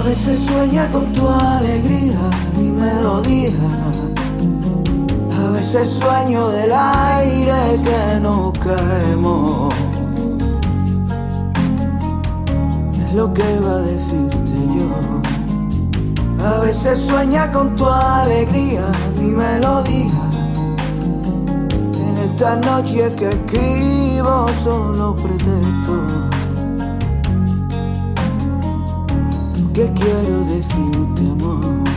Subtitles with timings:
[0.00, 2.18] A veces sueña con tu alegría,
[2.56, 3.52] mi melodía.
[5.30, 9.74] A veces sueño del aire que nos caemos.
[12.94, 16.46] ¿Qué es lo que va a decirte yo?
[16.46, 18.86] A veces sueña con tu alegría,
[19.18, 20.22] mi melodía.
[22.08, 26.29] En esta noche que escribo solo pretexto.
[29.80, 31.88] ¿Qué quiero decirte, amor?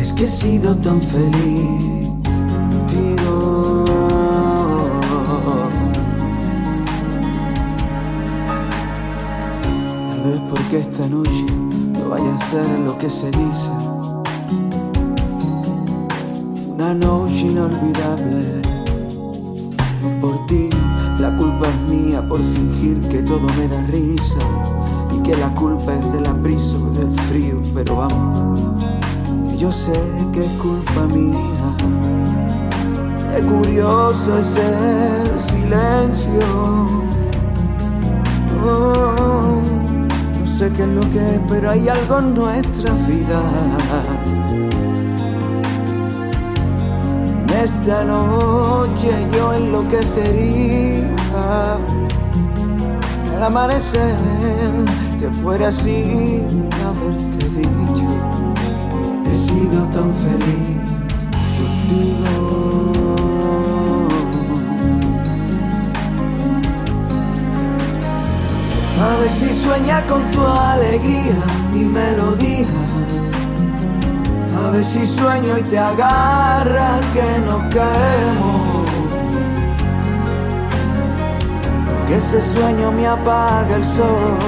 [0.00, 2.08] Es que he sido tan feliz
[2.70, 3.84] contigo.
[10.08, 11.46] Tal vez porque esta noche
[11.92, 13.72] no vaya a ser lo que se dice.
[16.68, 18.62] Una noche inolvidable.
[20.02, 20.70] No por ti,
[21.18, 24.38] la culpa es mía por fingir que todo me da risa
[25.28, 28.60] que la culpa es de la prisa o del frío, pero vamos,
[29.50, 29.92] que yo sé
[30.32, 31.36] que es culpa mía.
[33.34, 36.40] Qué curioso es el silencio.
[38.64, 39.60] Oh,
[40.40, 43.42] no sé qué es lo que es, pero hay algo en nuestra vida.
[47.42, 51.06] En esta noche yo enloquecería
[53.38, 54.16] al amanecer
[55.20, 58.08] te fuera sin haberte dicho
[59.30, 60.80] he sido tan feliz
[61.58, 63.16] contigo.
[69.00, 71.38] A ver si sueña con tu alegría
[71.72, 72.66] mi melodía
[74.64, 78.47] a ver si sueño y te agarra que nos caemos
[82.08, 84.38] que ese sueño me apaga el sol.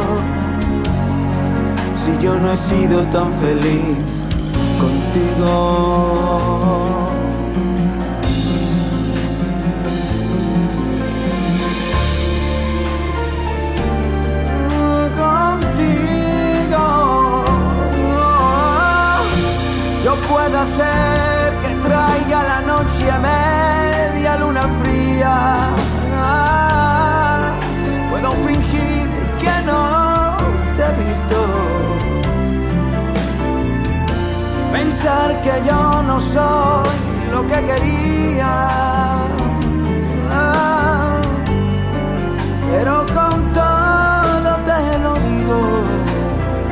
[1.95, 3.99] Si yo no he sido tan feliz
[4.81, 5.53] contigo.
[15.23, 16.85] Contigo.
[20.03, 22.80] Yo puedo hacer que traiga la noche
[35.03, 36.91] Pensar que yo no soy
[37.33, 38.53] lo que quería.
[42.71, 45.59] Pero con todo te lo digo,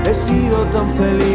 [0.04, 1.27] he sido tan feliz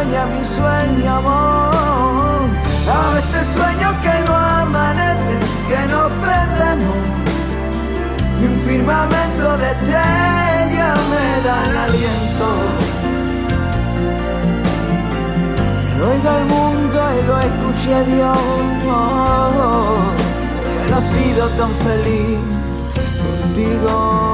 [0.00, 2.40] sueña mi sueño, amor.
[2.88, 5.34] A veces sueño que no amanece,
[5.68, 7.00] que nos perdemos.
[8.40, 12.48] Y un firmamento de estrellas me da el aliento.
[15.98, 18.38] lo oiga el mundo y lo escuche Dios.
[18.84, 19.00] Yo
[20.90, 22.38] no he sido tan feliz
[23.22, 24.29] contigo.